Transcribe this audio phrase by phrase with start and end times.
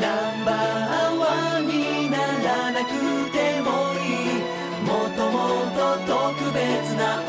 [0.00, 2.90] ナンバーワンにならなく
[3.30, 4.42] てもいい。
[4.82, 5.36] もとも
[5.76, 7.20] と特別な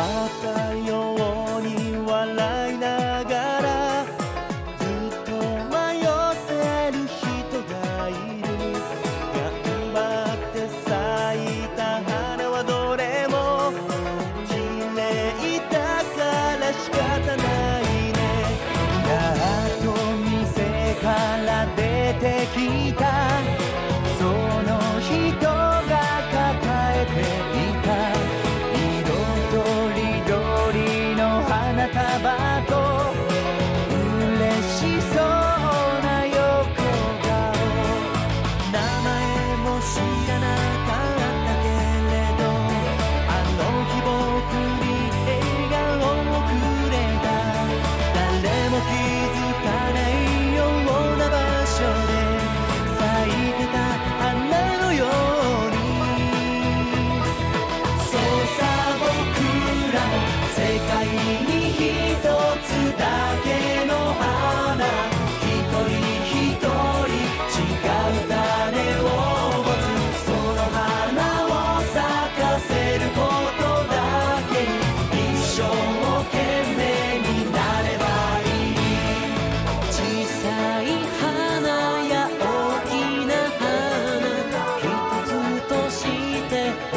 [0.00, 0.99] またよ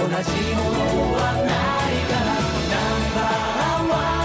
[0.04, 0.76] 同じもの
[1.16, 4.23] はないからナンバーワン